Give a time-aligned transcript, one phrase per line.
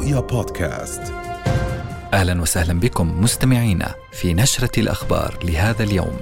[0.00, 1.02] رؤيا بودكاست.
[2.14, 6.16] أهلا وسهلا بكم مستمعينا في نشرة الأخبار لهذا اليوم.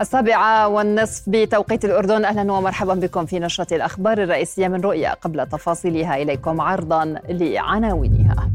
[0.00, 5.14] السابعة والنصف بتوقيت الأردن أهلا ومرحبا بكم في نشرة الأخبار الرئيسية من رؤيا.
[5.14, 8.50] قبل تفاصيلها إليكم عرضا لعناوينها.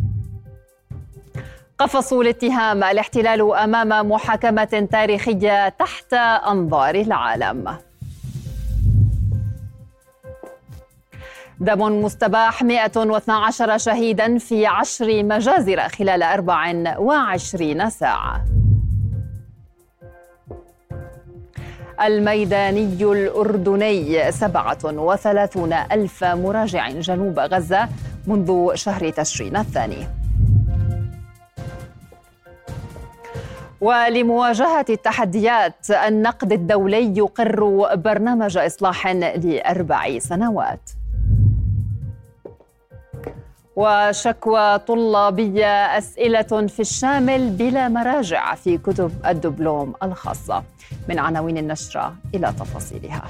[1.79, 6.13] قفصوا الاتهام الاحتلال أمام محاكمة تاريخية تحت
[6.47, 7.77] أنظار العالم.
[11.59, 18.45] دم مستباح 112 شهيدا في عشر مجازر خلال 24 ساعة.
[22.01, 27.89] الميداني الأردني 37 ألف مراجع جنوب غزة
[28.27, 30.07] منذ شهر تشرين الثاني.
[33.81, 40.96] ولمواجهة التحديات النقد الدولي يقر برنامج إصلاح لأربع سنوات.
[43.77, 50.63] وشكوى طلابية أسئلة في الشامل بلا مراجع في كتب الدبلوم الخاصة.
[51.09, 53.23] من عناوين النشرة إلى تفاصيلها.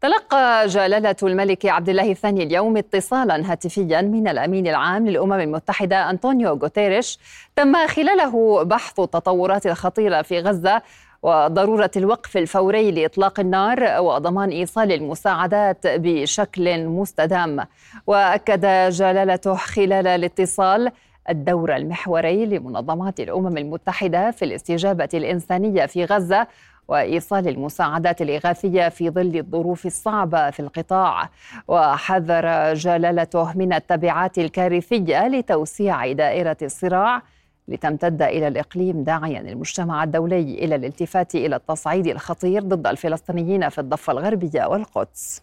[0.00, 6.48] تلقى جلالة الملك عبد الله الثاني اليوم اتصالا هاتفيا من الأمين العام للأمم المتحدة أنطونيو
[6.50, 7.18] غوتيريش
[7.56, 10.82] تم خلاله بحث التطورات الخطيرة في غزة
[11.22, 17.66] وضرورة الوقف الفوري لإطلاق النار وضمان إيصال المساعدات بشكل مستدام.
[18.06, 20.92] وأكد جلالته خلال الاتصال
[21.30, 26.46] الدور المحوري لمنظمات الأمم المتحدة في الاستجابة الإنسانية في غزة
[26.90, 31.30] وإيصال المساعدات الإغاثية في ظل الظروف الصعبة في القطاع.
[31.68, 37.22] وحذر جلالته من التبعات الكارثية لتوسيع دائرة الصراع
[37.68, 44.12] لتمتد إلى الإقليم داعيا المجتمع الدولي إلى الالتفات إلى التصعيد الخطير ضد الفلسطينيين في الضفة
[44.12, 45.42] الغربية والقدس.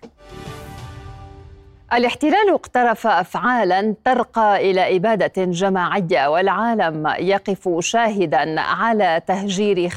[1.94, 9.94] الاحتلال اقترف افعالا ترقى إلى إبادة جماعية والعالم يقف شاهدا على تهجير 85%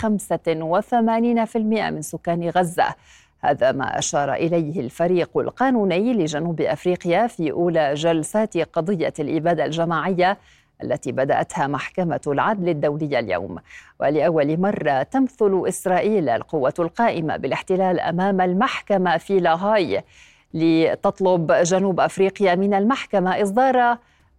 [1.91, 2.95] من سكان غزة.
[3.41, 10.39] هذا ما أشار إليه الفريق القانوني لجنوب أفريقيا في أولى جلسات قضية الإبادة الجماعية
[10.83, 13.59] التي بدأتها محكمة العدل الدولية اليوم.
[14.01, 20.05] ولأول مرة تمثل إسرائيل القوة القائمة بالاحتلال أمام المحكمة في لاهاي.
[20.55, 23.99] لتطلب جنوب أفريقيا من المحكمة إصدار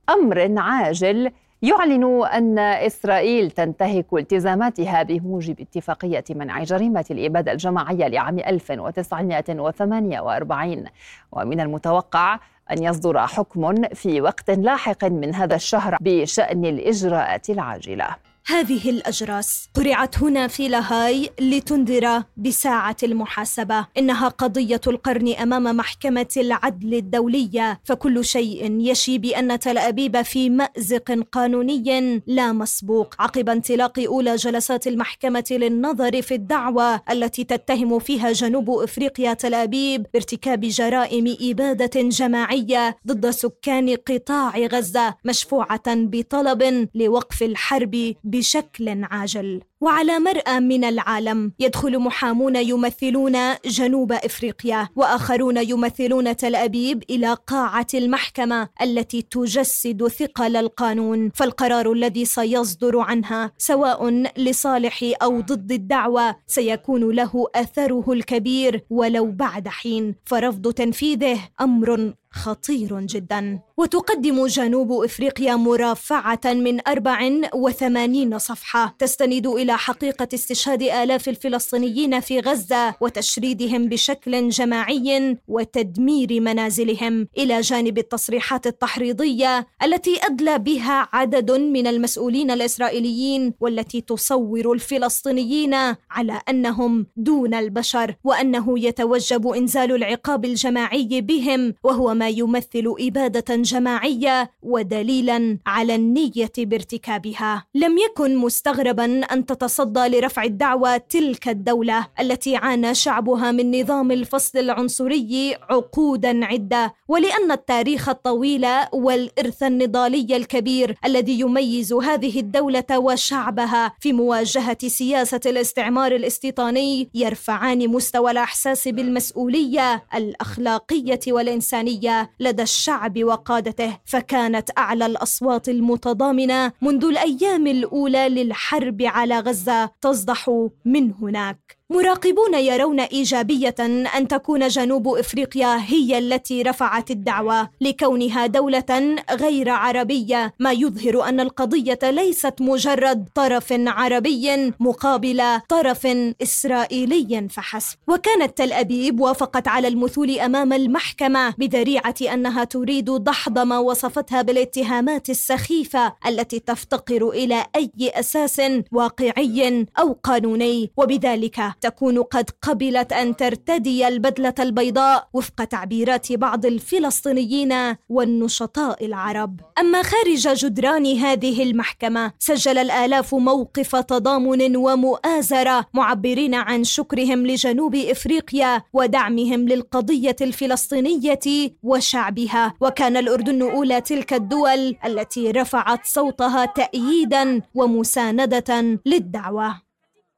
[0.09, 10.85] أمر عاجل يعلن أن إسرائيل تنتهك التزاماتها بموجب اتفاقية منع جريمة الإبادة الجماعية لعام 1948
[11.31, 12.39] ومن المتوقع
[12.71, 18.07] أن يصدر حكم في وقت لاحق من هذا الشهر بشأن الإجراءات العاجلة.
[18.45, 23.87] هذه الأجراس قرعت هنا في لاهاي لتنذر بساعة المحاسبة.
[23.97, 27.79] إنها قضية القرن أمام محكمة العدل الدولية.
[27.83, 33.15] فكل شيء يشي بأن تل أبيب في مأزق قانوني لا مسبوق.
[33.19, 40.05] عقب انطلاق أولى جلسات المحكمة للنظر في الدعوى التي تتهم فيها جنوب إفريقيا تل أبيب
[40.13, 49.61] بارتكاب جرائم إبادة جماعية ضد سكان قطاع غزة مشفوعة بطلب لوقف الحرب بشكل عاجل.
[49.81, 57.87] وعلى مرأى من العالم يدخل محامون يمثلون جنوب إفريقيا وآخرون يمثلون تل أبيب إلى قاعة
[57.93, 61.29] المحكمة التي تجسد ثقل القانون.
[61.29, 69.67] فالقرار الذي سيصدر عنها سواء لصالح أو ضد الدعوة سيكون له أثره الكبير ولو بعد
[69.67, 70.15] حين.
[70.25, 73.59] فرفض تنفيذه أمر خطير جدا.
[73.77, 78.95] وتقدم جنوب إفريقيا مرافعة من 84 صفحة.
[78.99, 87.27] تستند إلى إلى حقيقة استشهاد آلاف الفلسطينيين في غزة وتشريدهم بشكل جماعي وتدمير منازلهم.
[87.37, 95.73] إلى جانب التصريحات التحريضية التي أدلى بها عدد من المسؤولين الإسرائيليين والتي تصور الفلسطينيين
[96.11, 105.57] على أنهم دون البشر وأنه يتوجب إنزال العقاب الجماعي بهم وهو يمثل إبادة جماعية ودليلا
[105.65, 107.65] على النية بارتكابها.
[107.75, 114.59] لم يكن مستغربا أن تتصدى لرفع الدعوى تلك الدولة التي عانى شعبها من نظام الفصل
[114.59, 124.13] العنصري عقودا عدة ولأن التاريخ الطويل والإرث النضالي الكبير الذي يميز هذه الدولة وشعبها في
[124.13, 132.10] مواجهة سياسة الاستعمار الاستيطاني يرفعان مستوى الإحساس بالمسؤولية الأخلاقية والإنسانية.
[132.39, 140.49] لدى الشعب وقادته فكانت أعلى الأصوات المتضامنة منذ الأيام الأولى للحرب على غزة تصدح
[140.85, 141.80] من هناك.
[141.91, 143.75] مراقبون يرون إيجابية
[144.17, 151.39] أن تكون جنوب إفريقيا هي التي رفعت الدعوة لكونها دولة غير عربية ما يظهر أن
[151.39, 156.07] القضية ليست مجرد طرف عربي مقابل طرف
[156.41, 157.97] إسرائيلي فحسب.
[158.07, 165.29] وكانت تل أبيب وافقت على المثول أمام المحكمة بذريعه أنها تريد دحض ما وصفتها بالاتهامات
[165.29, 168.61] السخيفة التي تفتقر إلى أي أساس
[168.91, 177.73] واقعي أو قانوني وبذلك تكون قد قبلت أن ترتدي البدلة البيضاء وفق تعبيرات بعض الفلسطينيين
[178.09, 179.59] والنشطاء العرب.
[179.79, 188.83] أما خارج جدران هذه المحكمة سجل الآلاف موقف تضامن ومؤازرة معبرين عن شكرهم لجنوب إفريقيا
[188.93, 191.39] ودعمهم للقضية الفلسطينية
[191.83, 192.73] وشعبها.
[192.81, 199.90] وكان الأردن أولى تلك الدول التي رفعت صوتها تاييدا ومساندة للدعوة.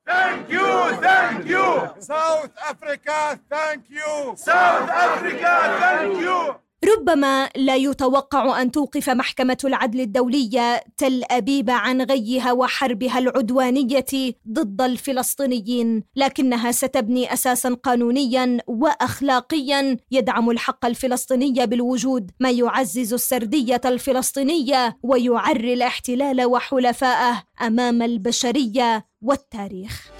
[0.06, 1.90] Thank you, thank you.
[2.00, 4.34] South Africa, thank you.
[4.36, 6.56] South Africa, thank you.
[6.84, 14.82] ربما لا يتوقع أن توقف محكمة العدل الدولية تل أبيب عن غيها وحربها العدوانية ضد
[14.82, 22.32] الفلسطينيين لكنها ستبني أساسا قانونيا واخلاقيا يدعم الحق الفلسطيني بالوجود.
[22.40, 30.12] ما يعزز السردية الفلسطينية ويعري الاحتلال وحلفائه أمام البشرية والتاريخ.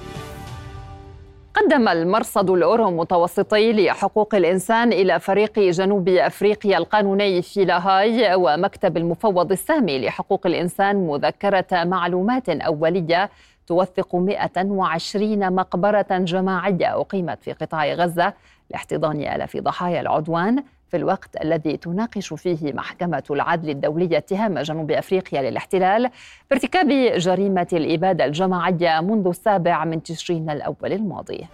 [1.56, 9.52] قدم المرصد الأورو متوسطي لحقوق الإنسان إلى فريق جنوب أفريقيا القانوني في لاهاي ومكتب المفوض
[9.52, 13.30] السامي لحقوق الإنسان مذكرة معلومات أولية
[13.68, 18.34] توثق 120 مقبرة جماعية أقيمت في قطاع غزة
[18.70, 20.64] لاحتضان آلاف ضحايا العدوان
[20.94, 26.10] في الوقت الذي تناقش فيه محكمة العدل الدولية اتهام جنوب أفريقيا للاحتلال
[26.50, 26.88] بارتكاب
[27.18, 31.48] جريمة الإبادة الجماعية منذ السابع من تشرين الأول الماضي.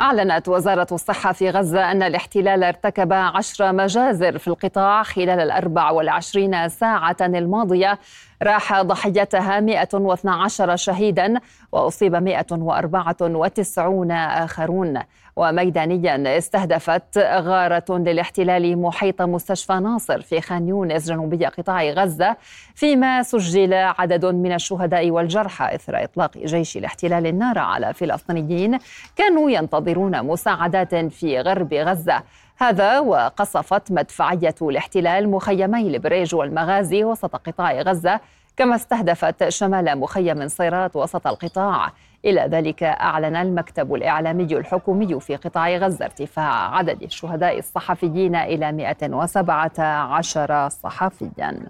[0.00, 6.68] أعلنت وزارة الصحة في غزة أن الاحتلال ارتكب عشر مجازر في القطاع خلال الأربع والعشرين
[6.68, 7.98] ساعة الماضية.
[8.42, 11.40] راح ضحيتها 112 شهيدا
[11.72, 14.98] وأصيب 194 آخرون.
[15.36, 22.36] وميدانيا استهدفت غارة للاحتلال محيط مستشفى ناصر في خان يونس جنوبي قطاع غزة
[22.74, 28.78] فيما سجل عدد من الشهداء والجرحى إثر إطلاق جيش الاحتلال النار على فلسطينيين
[29.16, 32.22] كانوا ينتظرون مساعدات في غرب غزة.
[32.58, 38.20] هذا وقصفت مدفعية الاحتلال مخيمي البريج والمغازي وسط قطاع غزة
[38.56, 41.92] كما استهدفت شمال مخيم صيرات وسط القطاع.
[42.24, 50.68] إلى ذلك أعلن المكتب الإعلامي الحكومي في قطاع غزة ارتفاع عدد الشهداء الصحفيين إلى 117
[50.68, 51.60] صحفياً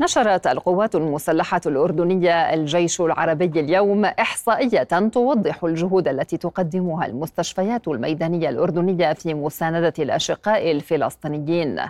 [0.00, 9.12] نشرت القوات المسلحة الأردنية الجيش العربي اليوم إحصائية توضح الجهود التي تقدمها المستشفيات الميدانية الأردنية
[9.12, 11.80] في مساندة الأشقاء الفلسطينيين.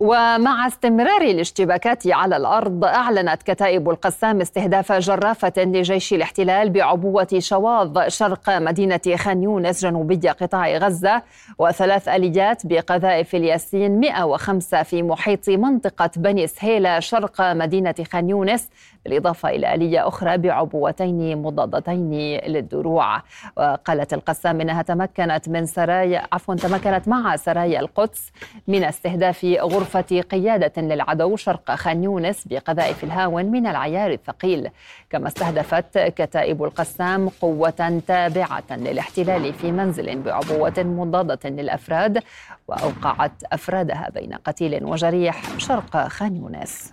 [0.00, 8.50] ومع استمرار الاشتباكات على الأرض أعلنت كتائب القسام استهداف جرافة لجيش الاحتلال بعبوة شواظ شرق
[8.58, 11.22] مدينة خان يونس جنوبي قطاع غزة
[11.58, 18.68] وثلاث آليات بقذائف الياسين 105 في محيط منطقة بني سهيلة شرق مدينة خان يونس
[19.04, 22.10] بالإضافة إلى آلية أخرى بعبوتين مضادتين
[22.46, 23.22] للدروع.
[23.56, 28.32] وقالت القسام إنها تمكنت من سرايا عفوا تمكنت مع سرايا القدس
[28.68, 34.70] من استهداف غرفة قيادة للعدو شرق خان يونس بقذائف الهاون من العيار الثقيل.
[35.10, 42.22] كما استهدفت كتائب القسام قوة تابعة للاحتلال في منزل بعبوة مضادة للأفراد
[42.68, 46.92] وأوقعت أفرادها بين قتيل وجريح شرق خان يونس.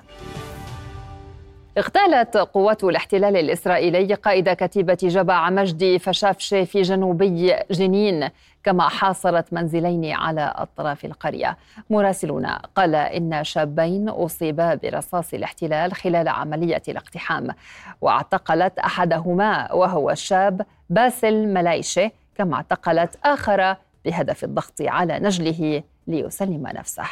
[1.77, 8.29] اغتالت قوات الاحتلال الإسرائيلي قائد كتيبة جبع مجدي فشافشي في جنوبي جنين
[8.63, 11.58] كما حاصرت منزلين على أطراف القرية.
[11.89, 17.48] مراسلنا قال إن شابين أصيبا برصاص الاحتلال خلال عملية الاقتحام.
[18.01, 27.03] واعتقلت أحدهما وهو الشاب باسل ملايشي كما اعتقلت آخر بهدف الضغط على نجله ليسلم نفسه.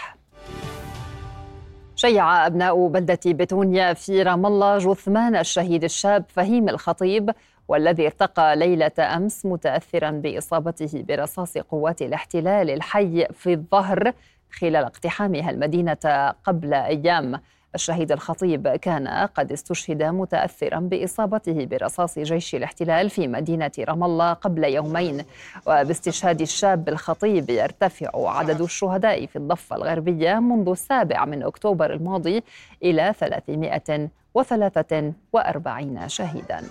[2.06, 7.32] شيع أبناء بلدة بتونيا في رام الله جثمان الشهيد الشاب فهيم الخطيب
[7.68, 14.14] والذي ارتقى ليلة أمس متأثرا بإصابته برصاص قوات الاحتلال الحي في الظهر
[14.52, 17.40] خلال اقتحامها المدينة قبل أيام.
[17.76, 24.64] الشهيد الخطيب كان قد استشهد متأثرا بإصابته برصاص جيش الاحتلال في مدينة رام الله قبل
[24.64, 25.24] يومين
[25.68, 32.44] وباستشهاد الشاب الخطيب يرتفع عدد الشهداء في الضفة الغربية منذ السابع من أكتوبر الماضي
[32.84, 36.62] إلى 343 شهيدا.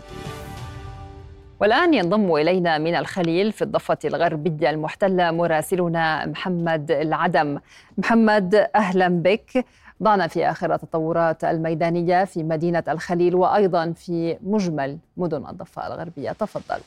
[1.60, 7.58] والآن ينضم إلينا من الخليل في الضفة الغربية المحتلة مراسلنا محمد العدم.
[7.98, 9.64] محمد أهلا بك.
[10.02, 16.32] ضعنا في آخر التطورات الميدانية في مدينة الخليل وأيضا في مجمل مدن الضفة الغربية.
[16.32, 16.80] تفضل.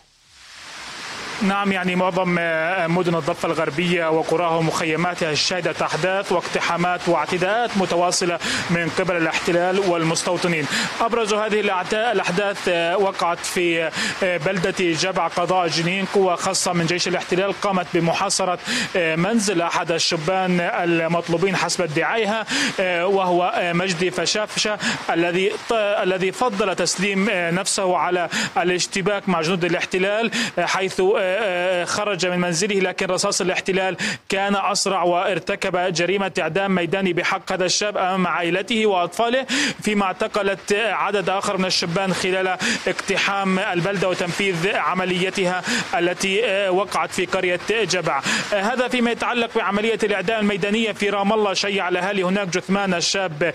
[1.41, 8.39] نعم يعني معظم آه، مدن الضفة الغربية وقراها ومخيماتها شهدت أحداث واقتحامات واعتداءات متواصلة
[8.69, 10.65] من قبل الاحتلال والمستوطنين.
[11.01, 11.59] أبرز هذه
[11.93, 13.91] الأحداث آه، وقعت في
[14.23, 18.59] آه، بلدة جبع قضاء جنين قوة خاصة من جيش الاحتلال قامت بمحاصرة
[18.95, 22.45] منزل أحد الشبان المطلوبين حسب ادعائها
[23.03, 24.77] وهو مجدي فشافشة
[25.09, 31.01] الذي الذي فضل تسليم نفسه على الاشتباك مع جنود الاحتلال حيث
[31.85, 33.97] خرج من منزله لكن رصاص الاحتلال
[34.29, 39.45] كان أسرع وارتكب جريمة إعدام ميداني بحق هذا الشاب أمام عائلته وأطفاله
[39.81, 45.61] فيما اعتقلت عدد آخر من الشبان خلال اقتحام البلدة وتنفيذ عمليتها
[45.97, 48.21] التي وقعت في قرية جبع.
[48.51, 53.53] هذا فيما يتعلق بعملية الإعدام الميدانية في رام الله شيع الأهالي هناك جثمان الشاب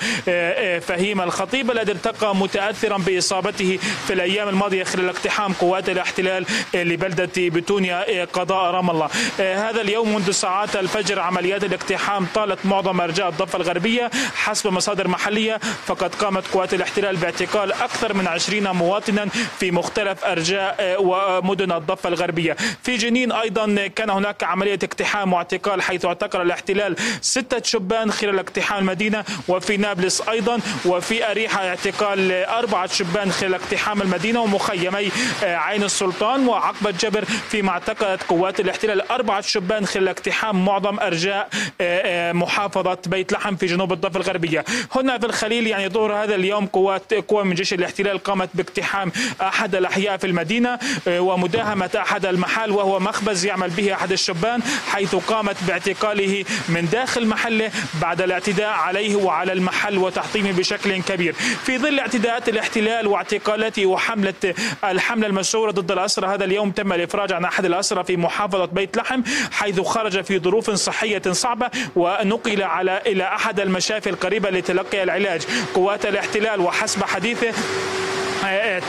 [0.80, 8.24] فهيم الخطيب الذي ارتقى متأثرا بإصابته في الأيام الماضية خلال اقتحام قوات الاحتلال لبلدة بتونيا
[8.24, 9.08] قضاء رام الله.
[9.40, 15.08] آه، هذا اليوم منذ ساعات الفجر عمليات الاقتحام طالت معظم أرجاء الضفة الغربية حسب مصادر
[15.08, 15.60] محلية.
[15.86, 19.26] فقد قامت قوات الاحتلال باعتقال أكثر من 20 مواطنا
[19.60, 22.56] في مختلف أرجاء آه، ومدن الضفة الغربية.
[22.82, 28.78] في جنين أيضا كان هناك عملية اقتحام واعتقال حيث اعتقل الاحتلال ستة شبان خلال اقتحام
[28.78, 29.24] المدينة.
[29.48, 34.40] وفي نابلس أيضا وفي أريحة اعتقال أربعة شبان خلال اقتحام المدينة.
[34.40, 35.10] ومخيمي
[35.42, 41.48] عين السلطان وعقبة جبر فيما اعتقلت قوات الاحتلال أربعة شبان خلال اقتحام معظم أرجاء
[41.80, 44.64] آه، آه، محافظة بيت لحم في جنوب الضفة الغربية.
[44.94, 49.74] هنا في الخليل يعني ظهر هذا اليوم قوات قوى من جيش الاحتلال قامت باقتحام أحد
[49.74, 50.78] الأحياء في المدينة
[51.08, 57.26] آه، ومداهمة أحد المحال وهو مخبز يعمل به أحد الشبان حيث قامت باعتقاله من داخل
[57.26, 57.70] محله
[58.02, 61.32] بعد الاعتداء عليه وعلى المحل وتحطيمه بشكل كبير.
[61.66, 64.54] في ظل اعتداءات الاحتلال واعتقالاته وحملة
[64.84, 69.80] الحملة المشهورة ضد الأسرى هذا اليوم تم الإفراج أحد الأسرى في محافظة بيت لحم حيث
[69.80, 75.42] خرج في ظروف صحية صعبة ونقل على إلى أحد المشافي القريبة لتلقي العلاج.
[75.74, 77.52] قوات الاحتلال وحسب حديثه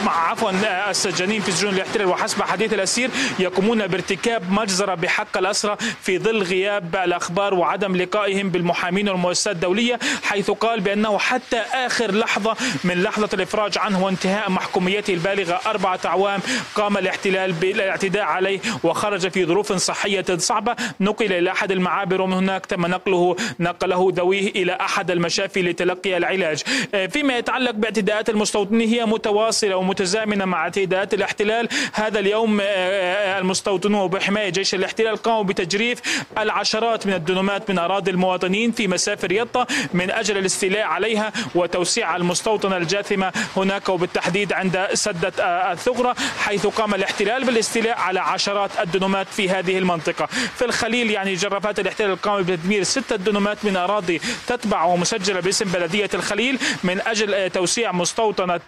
[0.07, 0.51] عفوا
[0.89, 2.07] السجانين في سجون الاحتلال.
[2.07, 9.09] وحسب حديث الأسير يقومون بارتكاب مجزرة بحق الأسرى في ظل غياب الأخبار وعدم لقائهم بالمحامين
[9.09, 15.59] والمؤسسات الدولية حيث قال بأنه حتى آخر لحظة من لحظة الإفراج عنه وانتهاء محكوميته البالغة
[15.65, 16.39] أربعة أعوام
[16.75, 20.75] قام الاحتلال بالاعتداء عليه وخرج في ظروف صحية صعبة.
[20.99, 26.63] نقل إلى أحد المعابر ومن هناك تم نقله نقله ذويه إلى أحد المشافي لتلقي العلاج.
[27.09, 31.67] فيما يتعلق باعتداءات المستوطنين هي متواصله متواصلة ومتزامنة مع اعتداءات الاحتلال.
[31.93, 36.01] هذا اليوم المستوطنون بحماية جيش الاحتلال قاموا بتجريف
[36.37, 42.77] العشرات من الدنومات من أراضي المواطنين في مسافر يطا من أجل الاستيلاء عليها وتوسيع المستوطنة
[42.77, 45.33] الجاثمة هناك وبالتحديد عند سدة
[45.71, 50.25] الثغرة حيث قام الاحتلال بالاستيلاء على عشرات الدنومات في هذه المنطقة.
[50.55, 56.09] في الخليل يعني جرافات الاحتلال قام بتدمير ستة دنومات من أراضي تتبع ومسجلة باسم بلدية
[56.13, 58.59] الخليل من أجل توسيع مستوطنة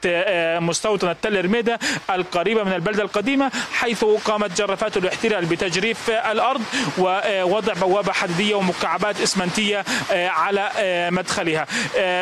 [0.65, 1.79] مستوطنة تل رميدة
[2.10, 6.62] القريبة من البلدة القديمة حيث قامت جرافات الاحتلال بتجريف الأرض
[6.98, 10.72] ووضع بوابة حديدية ومكعبات إسمنتية على
[11.12, 11.65] مدخلها.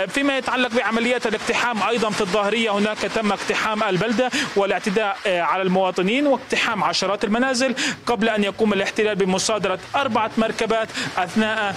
[0.08, 6.84] فيما يتعلق بعمليات الاقتحام أيضا في الظاهرية هناك تم اقتحام البلدة والاعتداء على المواطنين واقتحام
[6.84, 11.76] عشرات المنازل قبل أن يقوم الاحتلال بمصادرة أربعة مركبات أثناء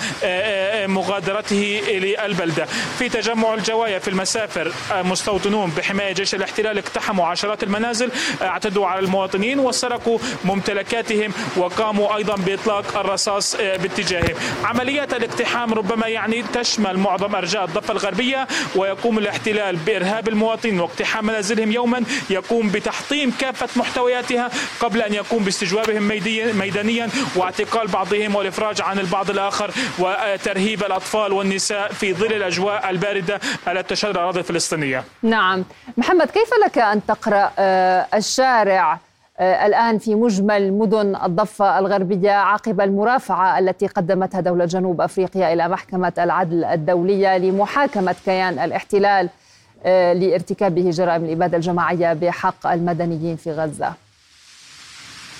[0.87, 2.65] مغادرته للبلدة.
[2.99, 8.11] في تجمع الجوايا في المسافر مستوطنون بحماية جيش الاحتلال اقتحموا عشرات المنازل
[8.43, 14.35] اعتدوا على المواطنين وسرقوا ممتلكاتهم وقاموا أيضا بإطلاق الرصاص باتجاههم.
[14.65, 21.73] عمليات الاقتحام ربما يعني تشمل معظم أرجاء الضفة الغربية ويقوم الاحتلال بإرهاب المواطنين واقتحام منازلهم
[21.73, 26.09] يوما يقوم بتحطيم كافة محتوياتها قبل أن يقوم باستجوابهم
[26.59, 33.95] ميدانيا واعتقال بعضهم والإفراج عن البعض الآخر وترهيب الأطفال والنساء في ظل الأجواء الباردة التي
[33.95, 35.05] تشهد الأراضي الفلسطينية.
[35.23, 35.65] نعم.
[35.97, 37.51] محمد كيف لك أن تقرأ
[38.15, 38.99] الشارع
[39.41, 46.13] الآن في مجمل مدن الضفة الغربية عقب المرافعة التي قدمتها دولة جنوب أفريقيا إلى محكمة
[46.19, 49.29] العدل الدولية لمحاكمة كيان الاحتلال
[49.85, 53.93] لارتكابه جرائم الإبادة الجماعية بحق المدنيين في غزة؟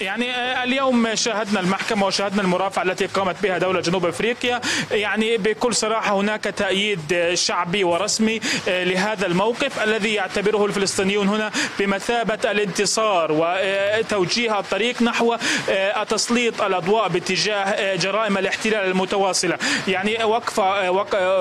[0.01, 4.61] يعني اليوم شاهدنا المحكمة وشاهدنا المرافعة التي قامت بها دولة جنوب أفريقيا.
[4.91, 13.33] يعني بكل صراحة هناك تأييد شعبي ورسمي لهذا الموقف الذي يعتبره الفلسطينيون هنا بمثابة الانتصار
[13.33, 15.37] وتوجيه الطريق نحو
[16.09, 19.59] تسليط الأضواء باتجاه جرائم الاحتلال المتواصلة.
[19.89, 20.89] يعني وقفة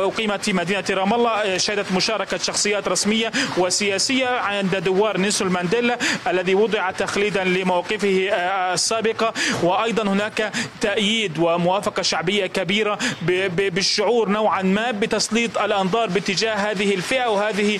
[0.05, 6.55] أقيمت في مدينة رام الله شهدت مشاركة شخصيات رسمية وسياسية عند دوار نيلسون مانديلا الذي
[6.55, 8.29] وضع تخليدا لموقفه
[8.73, 9.33] السابقة
[9.63, 12.99] وأيضا هناك تأييد وموافقة شعبية كبيرة
[13.57, 17.79] بالشعور نوعا ما بتسليط الأنظار باتجاه هذه الفئة وهذه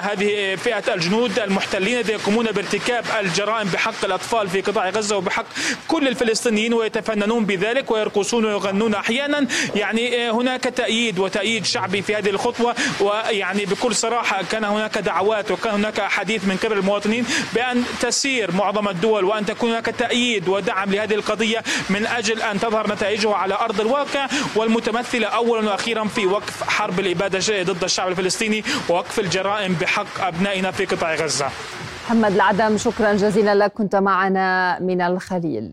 [0.00, 5.44] هذه فئة الجنود المحتلين الذين يقومون بارتكاب الجرائم بحق الأطفال في قطاع غزة وبحق
[5.88, 9.46] كل الفلسطينيين ويتفننون بذلك ويرقصون ويغنون أحيانا.
[9.74, 15.74] يعني هناك تأييد وتأييد شعبي في هذه الخطوة ويعني بكل صراحة كان هناك دعوات وكان
[15.74, 21.14] هناك حديث من قبل المواطنين بأن تسير معظم الدول وأن تكون هناك تأييد ودعم لهذه
[21.14, 24.26] القضية من أجل أن تظهر نتائجها على أرض الواقع.
[24.56, 30.84] والمتمثلة أولا وأخيرا في وقف حرب الإبادة ضد الشعب الفلسطيني ووقف الجرائم بحق أبنائنا في
[30.84, 31.48] قطاع غزة.
[32.06, 33.72] محمد العدم شكرا جزيلا لك.
[33.72, 35.72] كنت معنا من الخليل.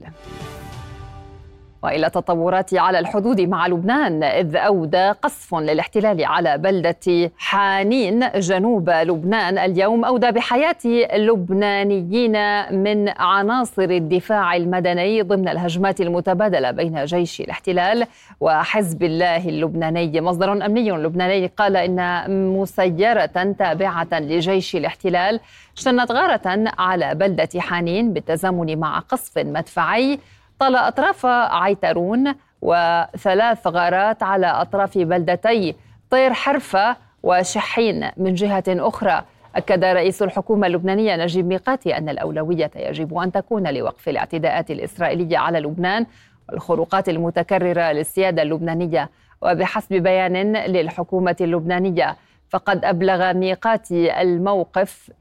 [1.83, 9.57] وإلى تطورات على الحدود مع لبنان إذ اودى قصف للاحتلال على بلدة حانين جنوب لبنان.
[9.57, 12.35] اليوم أودى بحياة لبنانيين
[12.83, 18.07] من عناصر الدفاع المدني ضمن الهجمات المتبادلة بين جيش الاحتلال
[18.39, 20.21] وحزب الله اللبناني.
[20.21, 22.25] مصدر أمني لبناني قال إن
[22.57, 23.25] مسيرة
[23.59, 25.39] تابعة لجيش الاحتلال
[25.75, 30.19] شنت غارة على بلدة حانين بالتزامن مع قصف مدفعي
[30.59, 35.75] طال أطراف عيترون وثلاث غارات على أطراف بلدتي
[36.09, 39.23] طير حرفة وشحين من جهة أخرى.
[39.55, 45.59] أكد رئيس الحكومة اللبنانية نجيب ميقاتي أن الأولوية يجب أن تكون لوقف الاعتداءات الإسرائيلية على
[45.59, 46.05] لبنان
[46.49, 49.09] والخروقات المتكررة للسيادة اللبنانية.
[49.41, 52.15] وبحسب بيان للحكومة اللبنانية
[52.49, 55.11] فقد أبلغ ميقاتي الموقف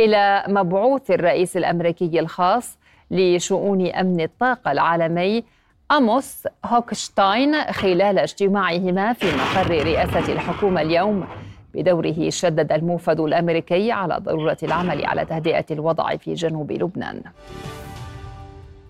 [0.00, 2.78] إلى مبعوث الرئيس الأمريكي الخاص
[3.10, 5.44] لشؤون أمن الطاقة العالمي
[5.92, 11.26] أموس هوكشتاين خلال اجتماعهما في مقر رئاسة الحكومة اليوم.
[11.74, 17.22] بدوره شدد الموفد الأمريكي على ضرورة العمل على تهدئة الوضع في جنوب لبنان.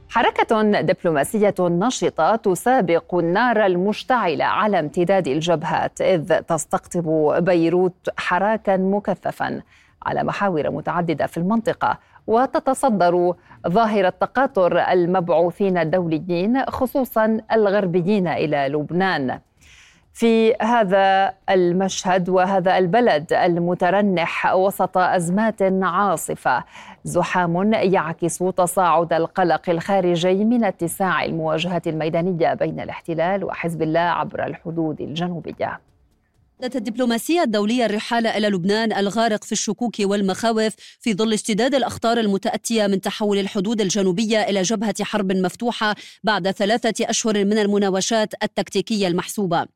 [0.08, 9.62] حركة دبلوماسية نشطة تسابق النار المشتعلة على امتداد الجبهات إذ تستقطب بيروت حراكا مكثفا
[10.02, 11.98] على محاور متعددة في المنطقة.
[12.26, 13.34] وتتصدر
[13.68, 19.40] ظاهرة تقاطر المبعوثين الدوليين خصوصا الغربيين إلى لبنان.
[20.12, 26.64] في هذا المشهد وهذا البلد المترنح وسط أزمات عاصفة
[27.04, 35.00] زحام يعكس تصاعد القلق الخارجي من اتساع المواجهات الميدانية بين الاحتلال وحزب الله عبر الحدود
[35.00, 35.80] الجنوبية.
[36.64, 43.00] الدبلوماسية الدولية الرحالة إلى لبنان الغارق في الشكوك والمخاوف في ظل اشتداد الأخطار المتأتية من
[43.00, 49.66] تحول الحدود الجنوبية إلى جبهة حرب مفتوحة بعد ثلاثة أشهر من المناوشات التكتيكية المحسوبة.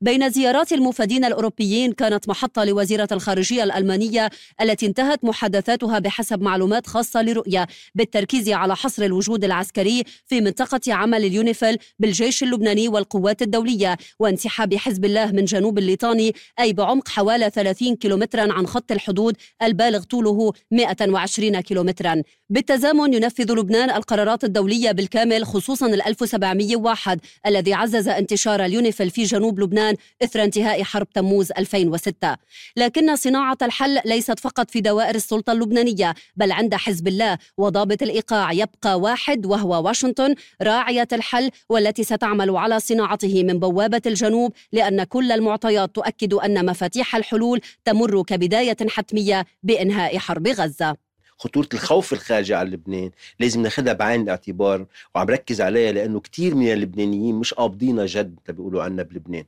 [0.00, 7.22] بين زيارات المفادين الأوروبيين كانت محطة لوزيرة الخارجية الألمانية التي انتهت محادثاتها بحسب معلومات خاصة
[7.22, 14.74] لرؤية بالتركيز على حصر الوجود العسكري في منطقة عمل اليونيفيل بالجيش اللبناني والقوات الدولية وانسحاب
[14.74, 20.52] حزب الله من جنوب الليطاني أي بعمق حوالي 30 كيلومترا عن خط الحدود البالغ طوله
[20.70, 22.22] 120 كيلومترا.
[22.50, 29.57] بالتزامن ينفذ لبنان القرارات الدولية بالكامل خصوصا ال 1701 الذي عزز انتشار اليونيفيل في جنوب
[29.58, 32.36] لبنان إثر انتهاء حرب تموز 2006
[32.76, 38.52] لكن صناعة الحل ليست فقط في دوائر السلطة اللبنانية بل عند حزب الله وضابط الإيقاع
[38.52, 45.32] يبقى واحد وهو واشنطن راعية الحل والتي ستعمل على صناعته من بوابة الجنوب لأن كل
[45.32, 51.07] المعطيات تؤكد أن مفاتيح الحلول تمر كبداية حتمية بإنهاء حرب غزة.
[51.38, 53.10] خطورة الخوف الخارجي على لبنان.
[53.40, 58.82] لازم ناخذها بعين الاعتبار وعم ركز عليها لأنه كتير من اللبنانيين مش قابضينها جد بيقولوا
[58.82, 59.44] عنا بلبنان.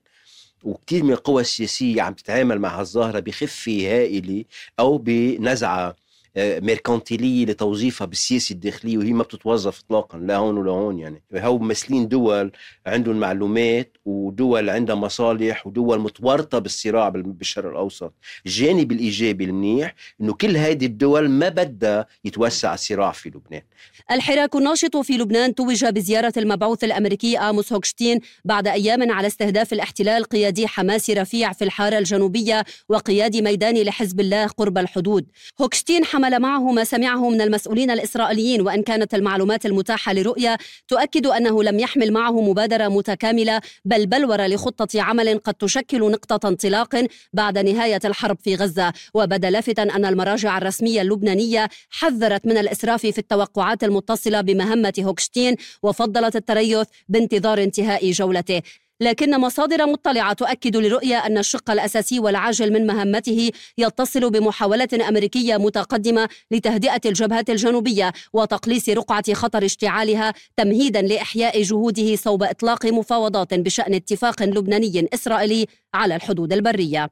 [0.64, 4.44] وكتير من القوى السياسية عم تتعامل مع هالظاهرة بخفة هائلة
[4.81, 5.96] أو بنزعة.
[6.37, 11.23] ميركانتيليه لتوظيفها بالسياسة الداخليه وهي ما بتتوظف اطلاقا لا هون ولا هون يعني.
[11.35, 12.53] هو ممثلين دول
[12.87, 18.12] عندهم معلومات ودول عندها مصالح ودول متورطة بالصراع بالشرق الأوسط.
[18.47, 23.62] الجانب الإيجابي المنيح إنه كل هذه الدول ما بدها يتوسع الصراع في لبنان.
[24.11, 30.25] الحراك الناشط في لبنان توج بزيارة المبعوث الأمريكي آموس هوكشتين بعد أيام على استهداف الاحتلال
[30.25, 35.27] قيادي حماسي رفيع في الحارة الجنوبية وقياد ميداني لحزب الله قرب الحدود.
[35.61, 41.62] هوكشتين حمل معه ما سمعه من المسؤولين الإسرائيليين وإن كانت المعلومات المتاحة لرؤية تؤكد أنه
[41.62, 48.00] لم يحمل معه مبادرة متكاملة بل بلورة لخطة عمل قد تشكل نقطة انطلاق بعد نهاية
[48.04, 48.92] الحرب في غزة.
[49.14, 56.37] وبدأ لافتا أن المراجع الرسمية اللبنانية حذرت من الإسراف في التوقعات المتصلة بمهمة هوكشتين وفضلت
[56.37, 58.62] التريث بانتظار انتهاء جولته.
[59.01, 66.29] لكن مصادر مطلعة تؤكد لرؤية أن الشق الأساسي والعاجل من مهمته يتصل بمحاولة أمريكية متقدمة
[66.51, 74.43] لتهدئة الجبهات الجنوبية وتقليص رقعة خطر اشتعالها تمهيدا لإحياء جهوده صوب إطلاق مفاوضات بشأن اتفاق
[74.43, 77.11] لبناني إسرائيلي على الحدود البرية.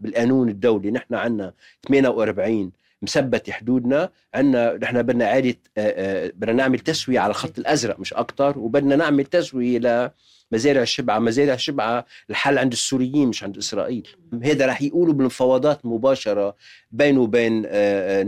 [0.00, 1.52] بالقانون الدولي نحن عندنا
[1.88, 2.72] 48
[3.04, 5.56] مثبت حدودنا عندنا نحن بدنا اعاده
[6.30, 10.10] بدنا نعمل تسوية على الخط الأزرق مش أكثر وبدنا نعمل تسوية ل
[10.52, 11.18] مزارع الشبعة.
[11.18, 14.08] مزارع الشبعة الحل عند السوريين مش عند إسرائيل.
[14.42, 16.56] هذا رح يقولوا بالمفاوضات مباشرة
[16.90, 17.62] بينه وبين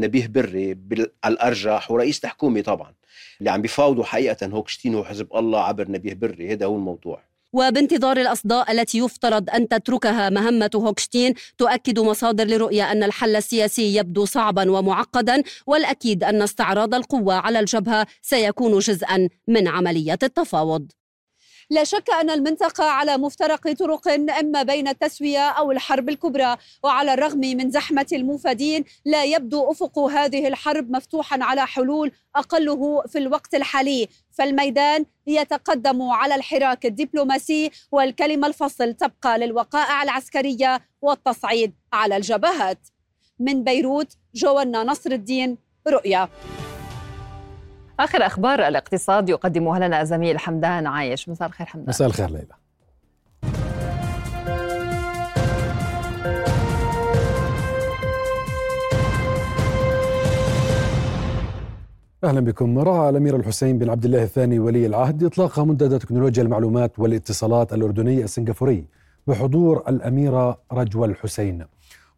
[0.01, 0.77] نبيه بري
[1.25, 2.93] على الأرجح ورئيس الحكومة طبعا
[3.39, 6.53] اللي عم بيفاوضوا حقيقة هوكشتين وحزب الله عبر نبيه بري.
[6.53, 7.23] هذا هو الموضوع.
[7.57, 14.25] وبانتظار الأصداء التي يفترض أن تتركها مهمة هوكشتين تؤكد مصادر لرؤية أن الحل السياسي يبدو
[14.25, 20.87] صعبا ومعقدا والأكيد أن استعراض القوة على الجبهة سيكون جزءا من عملية التفاوض.
[21.71, 27.39] لا شك أن المنطقة على مفترق طرق إما بين التسوية أو الحرب الكبرى وعلى الرغم
[27.39, 34.09] من زحمة المفادين لا يبدو أفق هذه الحرب مفتوحا على حلول أقله في الوقت الحالي.
[34.31, 42.89] فالميدان يتقدم على الحراك الدبلوماسي والكلمة الفصل تبقى للوقائع العسكرية والتصعيد على الجبهات.
[43.39, 46.29] من بيروت جوانا نصر الدين رؤيا.
[48.01, 51.29] آخر أخبار الاقتصاد يقدمها لنا زميل حمدان عايش.
[51.29, 51.89] مساء الخير حمدان.
[51.89, 52.47] مساء الخير ليلى.
[62.25, 62.79] أهلا بكم.
[62.79, 68.25] راى الأمير الحسين بن عبد الله الثاني ولي العهد إطلاق منتدى تكنولوجيا المعلومات والاتصالات الأردني
[68.25, 68.85] السنغافوري
[69.27, 71.67] بحضور الأميرة رجوى الحسين.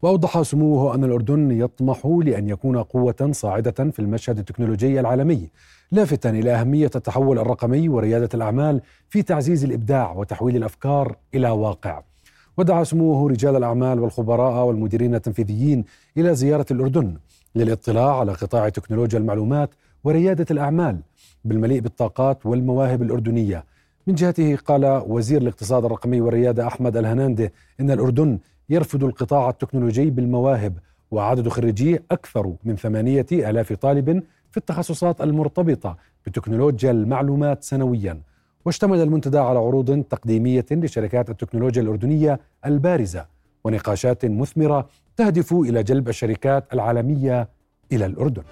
[0.02, 5.48] وأوضح سموه أن الأردن يطمح لأن يكون قوة صاعدة في المشهد التكنولوجي العالمي
[5.92, 12.02] لافتا إلى أهمية التحول الرقمي وريادة الأعمال في تعزيز الإبداع وتحويل الأفكار إلى واقع.
[12.58, 15.84] ودعا سموه رجال الأعمال والخبراء والمديرين التنفيذيين
[16.16, 17.16] إلى زيارة الأردن
[17.54, 19.70] للاطلاع على قطاع تكنولوجيا المعلومات
[20.04, 21.00] وريادة الأعمال
[21.44, 23.64] بالمليء بالطاقات والمواهب الأردنية.
[24.08, 30.78] من جهته قال وزير الاقتصاد الرقمي والريادة أحمد الهنانده إن الأردن يرفض القطاع التكنولوجي بالمواهب
[31.10, 38.20] وعدد خريجيه أكثر من ثمانية ألاف طالب في التخصصات المرتبطة بتكنولوجيا المعلومات سنويا.
[38.64, 43.26] واشتمل المنتدى على عروض تقديمية لشركات التكنولوجيا الأردنية البارزة
[43.64, 47.48] ونقاشات مثمرة تهدف إلى جلب الشركات العالمية
[47.92, 48.42] إلى الأردن.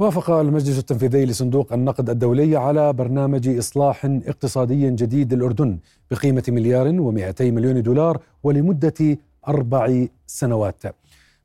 [0.00, 5.78] وافق المجلس التنفيذي لصندوق النقد الدولي على برنامج إصلاح اقتصادي جديد للأردن
[6.10, 10.82] بقيمة مليار و200 مليون دولار ولمدة أربع سنوات.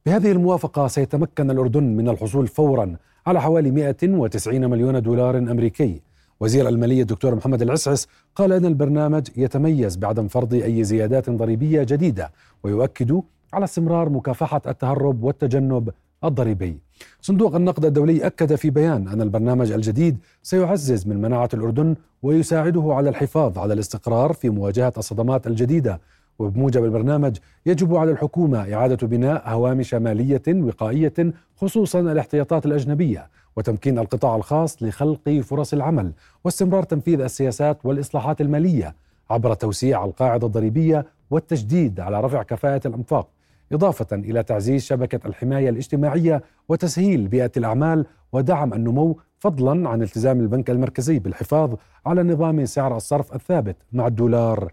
[0.05, 2.95] بهذه الموافقة سيتمكن الأردن من الحصول فورا
[3.27, 6.01] على حوالي 190 مليون دولار أمريكي.
[6.39, 12.31] وزير المالية الدكتور محمد العسعس قال أن البرنامج يتميز بعدم فرض أي زيادات ضريبية جديدة
[12.63, 13.21] ويؤكد
[13.53, 15.89] على استمرار مكافحة التهرب والتجنب
[16.27, 16.79] الضريبي.
[17.21, 23.09] صندوق النقد الدولي أكد في بيان أن البرنامج الجديد سيعزز من مناعة الأردن ويساعده على
[23.09, 25.99] الحفاظ على الاستقرار في مواجهة الصدمات الجديدة
[26.39, 31.13] وبموجب البرنامج يجب على الحكومة إعادة بناء هوامش ماليه وقائية
[31.55, 36.11] خصوصا الاحتياطات الأجنبية وتمكين القطاع الخاص لخلق فرص العمل
[36.45, 38.95] واستمرار تنفيذ السياسات والإصلاحات المالية
[39.29, 43.27] عبر توسيع القاعدة الضريبية والتجديد على رفع كفاءة الأنفاق
[43.71, 50.69] إضافة إلى تعزيز شبكة الحماية الاجتماعية وتسهيل بيئة الأعمال ودعم النمو فضلا عن التزام البنك
[50.69, 51.73] المركزي بالحفاظ
[52.05, 54.71] على نظام سعر الصرف الثابت مع الدولار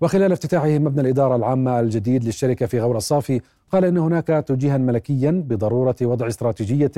[0.00, 3.40] وخلال افتتاحه مبنى الإدارة العامة الجديد للشركة في غور الصافي
[3.72, 6.92] قال إن هناك توجيها ملكيا بضرورة وضع استراتيجية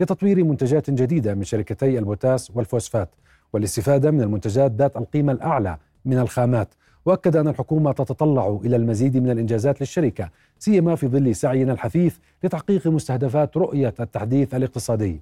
[0.00, 3.08] لتطوير منتجات جديدة من شركتي البوتاس والفوسفات
[3.52, 6.68] والاستفادة من المنتجات ذات القيمة الأعلى من الخامات.
[7.06, 12.86] وأكد أن الحكومة تتطلع إلى المزيد من الإنجازات للشركة سيما في ظل سعينا الحثيث لتحقيق
[12.86, 15.20] مستهدفات رؤية التحديث الاقتصادي.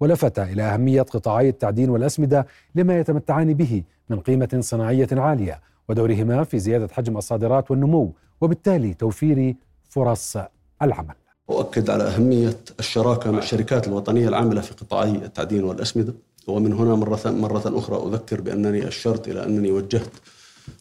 [0.00, 6.58] ولفت إلى أهمية قطاعي التعدين والأسمدة لما يتمتعان به من قيمة صناعية عالية ودورهما في
[6.58, 9.54] زيادة حجم الصادرات والنمو وبالتالي توفير
[9.88, 10.36] فرص
[10.82, 11.14] العمل.
[11.50, 16.14] أؤكد على أهمية الشراكة مع الشركات الوطنية العاملة في قطاعي التعدين والأسمدة
[16.46, 20.10] ومن هنا مرة, مرة أخرى أذكر بأنني أشرت إلى أنني وجهت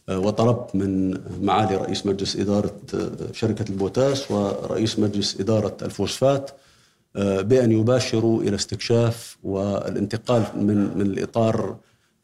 [0.10, 6.52] آه، وطلبت من معالي رئيس مجلس إدارة آه، شركة البوتاس ورئيس مجلس إدارة الفوسفات
[7.16, 11.76] آه، بأن يباشروا إلى استكشاف والانتقال من من الإطار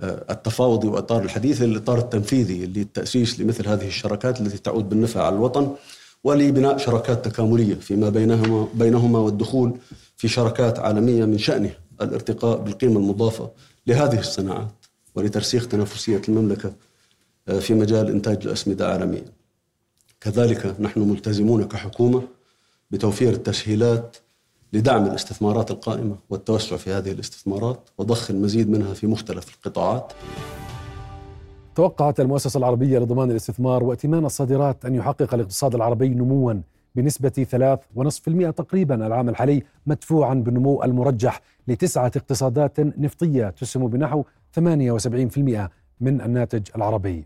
[0.02, 5.76] التفاوضي وإطار الحديث للاطار التنفيذي للتأسيس لمثل هذه الشراكات التي تعود بالنفع على الوطن
[6.24, 9.78] ولبناء شراكات تكاملية فيما بينهما بينهما والدخول
[10.18, 13.52] في شراكات عالمية من شأنه الارتقاء بالقيمة المضافة
[13.88, 16.74] لهذه الصناعات ولترسيخ تنافسية المملكة
[17.48, 19.26] آه، في مجال إنتاج الاسمده عالميا.
[20.22, 22.24] كذلك نحن ملتزمون كحكومة
[22.92, 24.18] بتوفير التسهيلات
[24.76, 30.14] لدعم الاستثمارات القائمة والتوسع في هذه الاستثمارات وضخ المزيد منها في مختلف القطاعات
[31.76, 36.54] توقعت المؤسسة العربية لضمان الاستثمار وائتمان الصادرات أن يحقق الاقتصاد العربي نموا
[36.96, 37.32] بنسبة
[38.00, 44.24] 3.5% تقريبا العام الحالي مدفوعا بالنمو المرجح لتسعة اقتصادات نفطية تسهم بنحو
[44.60, 44.60] 78%
[46.02, 47.26] من الناتج العربي.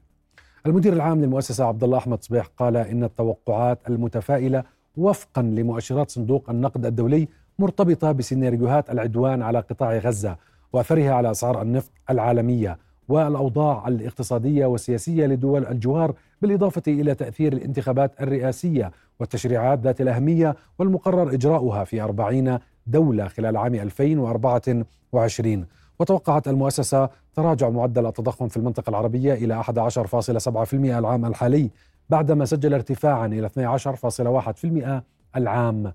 [0.65, 4.63] المدير العام للمؤسسة عبد الله أحمد صبيح قال إن التوقعات المتفائلة
[4.97, 7.27] وفقا لمؤشرات صندوق النقد الدولي
[7.59, 10.37] مرتبطة بسيناريوهات العدوان على قطاع غزة
[10.73, 12.77] وأثرها على أسعار النفط العالمية
[13.09, 21.83] والأوضاع الاقتصادية والسياسية لدول الجوار بالإضافة إلى تأثير الانتخابات الرئاسية والتشريعات ذات الأهمية والمقرر إجراؤها
[21.83, 25.65] في 40 دولة خلال عام 2024
[25.99, 31.69] وتوقعت المؤسسة تراجع معدل التضخم في المنطقة العربية إلى 11.7% العام الحالي
[32.09, 35.93] بعدما سجل ارتفاعا إلى 12.1% العام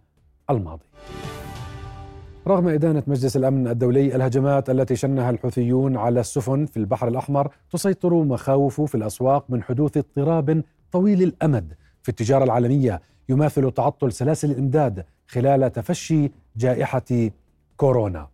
[0.50, 0.85] الماضي.
[2.47, 8.15] رغم إدانة مجلس الأمن الدولي الهجمات التي شنها الحوثيون على السفن في البحر الأحمر تسيطر
[8.15, 11.75] مخاوف في الأسواق من حدوث اضطراب طويل الأمد.
[12.03, 17.31] في التجارة العالمية يماثل تعطل سلاسل الإمداد خلال تفشي جائحة
[17.77, 18.29] كورونا.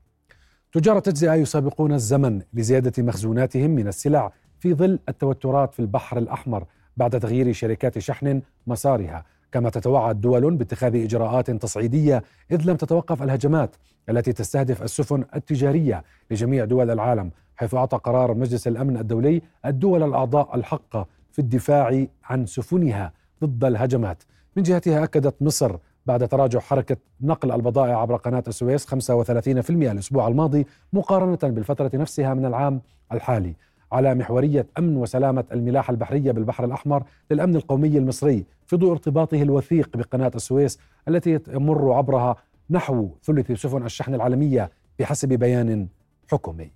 [0.73, 6.65] تجار التجزئة يسابقون الزمن لزيادة مخزوناتهم من السلع في ظل التوترات في البحر الأحمر
[6.97, 9.25] بعد تغيير شركات شحن مسارها.
[9.53, 13.77] كما تتوعد دول باتخاذ إجراءات تصعيدية إذ لم تتوقف الهجمات
[14.09, 20.57] التي تستهدف السفن التجارية لجميع دول العالم حيث أعطى قرار مجلس الأمن الدولي الدول الأعضاء
[20.57, 20.97] الحق
[21.33, 23.13] في الدفاع عن سفنها
[23.45, 24.23] ضد الهجمات.
[24.57, 30.67] من جهتها أكدت مصر بعد تراجع حركة نقل البضائع عبر قناة السويس 35% الأسبوع الماضي
[30.93, 32.81] مقارنة بالفترة نفسها من العام
[33.13, 33.55] الحالي.
[33.93, 39.97] على محورية أمن وسلامة الملاحة البحرية بالبحر الأحمر للأمن القومي المصري في ضوء ارتباطه الوثيق
[39.97, 40.79] بقناة السويس
[41.09, 42.37] التي يمر عبرها
[42.71, 45.89] نحو ثلث سفن الشحن العالمية بحسب بيان
[46.31, 46.71] حكومي.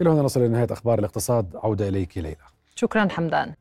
[0.00, 1.56] إلى هنا نصل إلى نهاية أخبار الاقتصاد.
[1.56, 2.36] عودة إليك ليلى.
[2.74, 3.54] شكرا حمدان.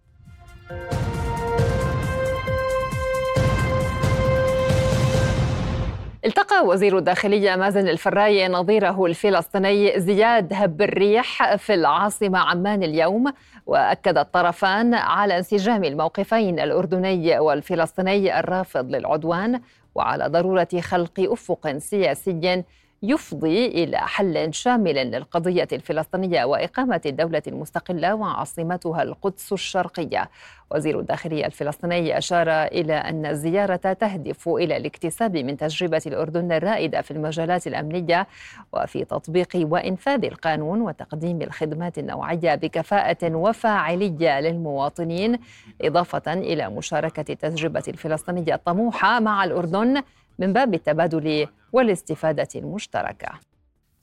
[6.25, 13.33] التقى وزير الداخلية مازن الفراي نظيره الفلسطيني زياد هب الريح في العاصمة عمان اليوم
[13.65, 19.61] وأكد الطرفان على انسجام الموقفين الأردني والفلسطيني الرافض للعدوان
[19.95, 22.65] وعلى ضرورة خلق أفق سياسي
[23.09, 30.29] يفضي إلى حل شامل للقضية الفلسطينية وإقامة الدولة المستقلة وعاصمتها القدس الشرقية.
[30.71, 37.11] وزير الداخلية الفلسطيني أشار إلى أن الزيارة تهدف إلى الاكتساب من تجربة الأردن الرائدة في
[37.11, 38.27] المجالات الأمنية
[38.73, 45.39] وفي تطبيق وإنفاذ القانون وتقديم الخدمات النوعية بكفاءة وفاعلية للمواطنين
[45.81, 50.01] إضافة إلى مشاركة التجربة الفلسطينية الطموحة مع الأردن
[50.39, 53.29] من باب التبادل والاستفادة المشتركة.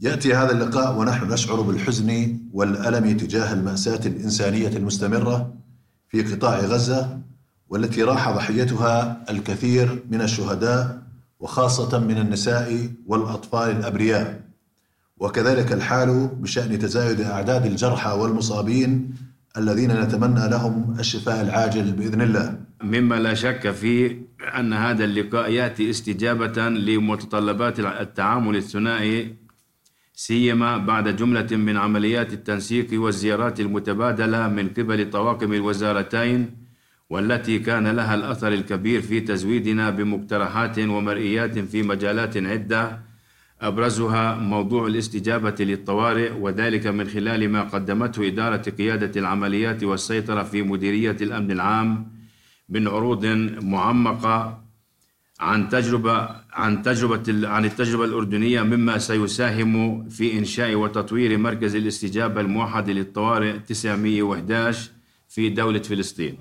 [0.00, 5.54] يأتي هذا اللقاء ونحن نشعر بالحزن والألم تجاه المأساة الإنسانية المستمرة
[6.08, 7.18] في قطاع غزة
[7.68, 11.02] والتي راح ضحيتها الكثير من الشهداء
[11.40, 14.40] وخاصة من النساء والأطفال الأبرياء.
[15.18, 19.14] وكذلك الحال بشأن تزايد أعداد الجرحى والمصابين
[19.56, 22.58] الذين نتمنى لهم الشفاء العاجل بإذن الله.
[22.84, 24.22] مما لا شك فيه
[24.58, 29.34] أن هذا اللقاء يأتي استجابة لمتطلبات التعامل الثنائي
[30.14, 36.50] سيما بعد جملة من عمليات التنسيق والزيارات المتبادلة من قبل طواقم الوزارتين
[37.10, 42.98] والتي كان لها الأثر الكبير في تزويدنا بمقترحات ومرئيات في مجالات عدة.
[43.60, 51.16] أبرزها موضوع الاستجابة للطوارئ وذلك من خلال ما قدمته إدارة قيادة العمليات والسيطرة في مديرية
[51.20, 52.21] الأمن العام.
[52.68, 53.26] من عروض
[53.62, 54.62] معمقة
[55.40, 62.90] عن تجربة عن تجربة عن التجربة الأردنية مما سيساهم في إنشاء وتطوير مركز الاستجابة الموحد
[62.90, 64.90] للطوارئ 911
[65.28, 66.38] في دولة فلسطين.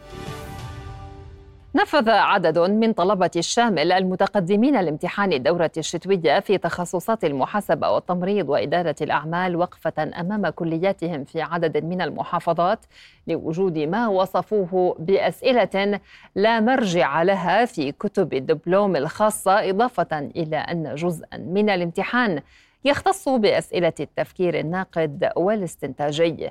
[1.76, 9.56] نفذ عدد من طلبة الشامل المتقدمين لامتحان الدورة الشتوية في تخصصات المحاسبة والتمريض وإدارة الأعمال
[9.56, 12.80] وقفة أمام كلياتهم في عدد من المحافظات
[13.28, 16.00] لوجود ما وصفوه بأسئلة
[16.36, 22.42] لا مرجع لها في كتب الدبلوم الخاصة إضافة إلى أن جزءا من الامتحان
[22.86, 26.50] يختص بأسئلة التفكير الناقد والاستنتاجي.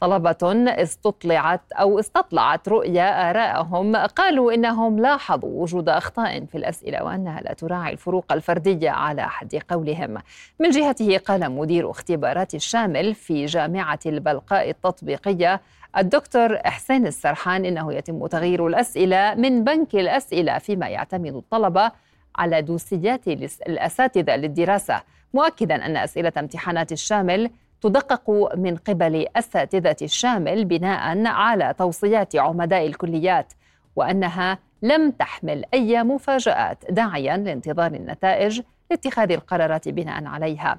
[0.00, 0.36] طلبة
[0.82, 7.92] استطلعت أو استطلعت رؤيا آرائهم قالوا إنهم لاحظوا وجود أخطاء في الأسئلة وأنها لا تراعي
[7.92, 10.18] الفروق الفردية على حد قولهم.
[10.58, 15.60] من جهته قال مدير اختبارات الشامل في جامعة البلقاء التطبيقية
[15.98, 21.92] الدكتور إحسان السرحان إنه يتم تغيير الأسئلة من بنك الأسئلة فيما يعتمد الطلبة
[22.36, 23.28] على دوسيات
[23.68, 25.02] الأساتذة للدراسة
[25.34, 27.50] مؤكدا أن أسئلة امتحانات الشامل
[27.82, 33.52] تدقق من قبل اساتذه الشامل بناء على توصيات عمداء الكليات
[33.96, 40.78] وأنها لم تحمل أي مفاجآت داعيا لانتظار النتائج لاتخاذ القرارات بناء عليها.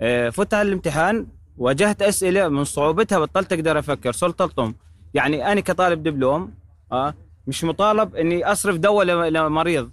[0.00, 1.26] إيه فت على الامتحان
[1.58, 4.74] واجهت أسئلة من صعوبتها بطلت أقدر أفكر صرت الطم
[5.14, 6.54] يعني أنا كطالب دبلوم
[6.92, 7.14] آه
[7.46, 9.90] مش مطالب إني أصرف دواء لمريض.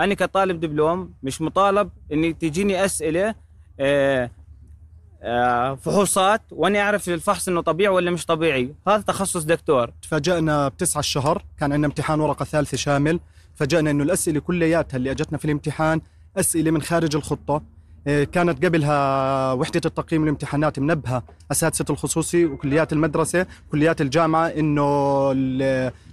[0.00, 3.34] أنا كطالب دبلوم مش مطالب إني تجيني أسئلة آه آه
[5.76, 8.74] فحوصات وأني أعرف الفحص إنه طبيعي ولا مش طبيعي.
[8.88, 9.90] هذا تخصص دكتور.
[10.02, 13.20] تفاجأنا بتسعة الشهر كان عندنا امتحان ورقة ثالثة شامل.
[13.54, 16.00] فاجأنا إنه الأسئلة كلياتها اللي أجتنا في الامتحان
[16.36, 17.62] أسئلة من خارج الخطة.
[18.06, 21.22] إيه، كانت قبلها وحدة التقييم الامتحانات منبهة.
[21.52, 25.32] أساتذة الخصوصي وكليات المدرسة كليات الجامعة إنه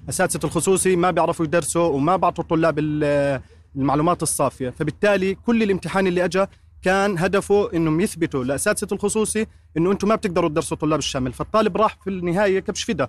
[0.09, 3.41] أساتذة الخصوصي ما بيعرفوا يدرسوا وما بعطوا الطلاب ال-
[3.75, 4.69] المعلومات الصافية.
[4.69, 6.47] فبالتالي كل الامتحان اللي أجا
[6.81, 11.33] كان هدفه إنهم يثبتوا لأساتذة الخصوصي إنه أنتم ما بتقدروا تدرسوا الطلاب الشامل.
[11.33, 13.07] فالطالب راح في النهاية كبش فدا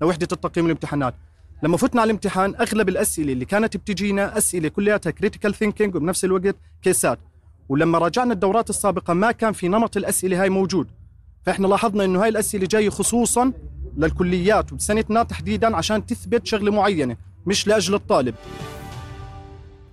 [0.00, 1.14] لوحدة التقييم الامتحانات.
[1.62, 6.56] لما فتنا على الامتحان أغلب الأسئلة اللي كانت بتجينا أسئلة كلياتها critical thinking وبنفس الوقت
[6.82, 7.18] كيسات.
[7.68, 10.88] ولما راجعنا الدورات السابقة ما كان في نمط الأسئلة هاي موجود.
[11.46, 13.52] فإحنا لاحظنا إنه هاي الأسئلة جاية خصوصا
[13.96, 18.34] للكليات وبسنتنا تحديدا عشان تثبت شغلة معينة مش لأجل الطالب.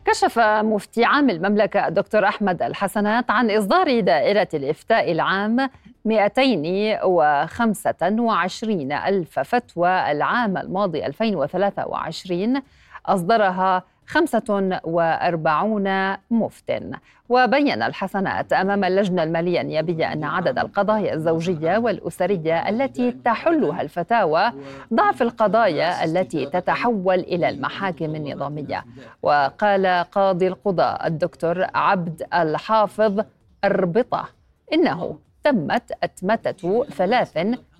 [0.05, 5.69] كشف مفتي عام المملكة الدكتور أحمد الحسنات عن إصدار دائرة الإفتاء العام
[6.05, 12.61] 225 ألف فتوى العام الماضي 2023
[13.05, 16.91] أصدرها 45 مفتن
[17.29, 24.51] وبين الحسنات أمام اللجنة المالية النيابية أن عدد القضايا الزوجية والأسرية التي تحلها الفتاوى
[24.93, 28.83] ضعف القضايا التي تتحول إلى المحاكم النظامية.
[29.23, 33.19] وقال قاضي القضاء الدكتور عبد الحافظ
[33.63, 34.25] الربطة
[34.73, 36.85] إنه تمت أتمتة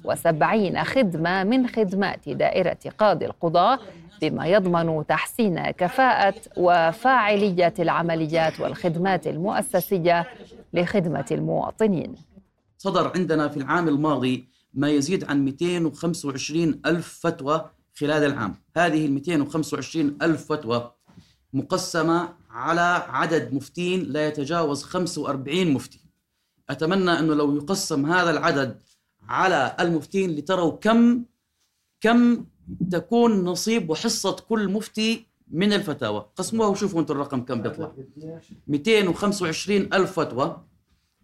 [0.04, 3.80] 73 خدمة من خدمات دائرة قاضي القضاء
[4.22, 10.28] بما يضمن تحسين كفاءة وفاعلية العمليات والخدمات المؤسسية
[10.74, 12.16] لخدمة المواطنين.
[12.78, 18.56] صدر عندنا في العام الماضي ما يزيد عن 225 ألف فتوى خلال العام.
[18.78, 20.91] هذه ال 225 ألف فتوى
[21.54, 25.99] مقسمة على عدد مفتين لا يتجاوز 45 مفتي.
[26.70, 28.82] أتمنى أنه لو يقسم هذا العدد
[29.30, 31.24] على المفتين لتروا كم
[32.01, 32.45] كم
[32.91, 36.26] تكون نصيب وحصة كل مفتي من الفتاوى.
[36.36, 37.91] قسموها وشوفوا أنتم الرقم كم بيطلع.
[38.67, 40.63] 225 ألف فتوى.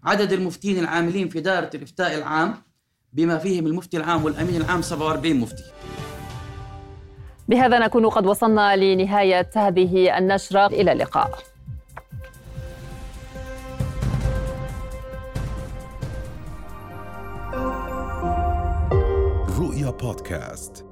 [0.03, 2.55] عدد المفتين العاملين في دائرة الإفتاء العام
[3.13, 5.63] بما فيهم المفتي العام والأمين العام 47 مفتي.
[7.47, 10.67] بهذا نكون قد وصلنا لنهاية هذه النشرة.
[10.67, 11.48] إلى اللقاء.
[19.89, 20.88] رؤيا بودكاست